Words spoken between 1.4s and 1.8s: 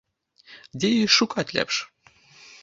лепш?